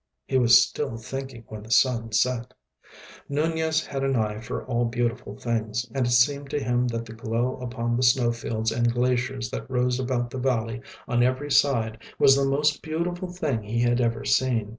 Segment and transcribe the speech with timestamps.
[0.25, 2.55] He was still thinking when the sun set.
[3.29, 7.13] Nunez had an eye for all beautiful things, and it seemed to him that the
[7.13, 12.01] glow upon the snow fields and glaciers that rose about the valley on every side
[12.17, 14.69] was the most beautiful thing he had ever seen.